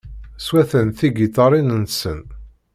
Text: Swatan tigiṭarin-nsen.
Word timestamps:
Swatan 0.45 0.87
tigiṭarin-nsen. 0.97 2.21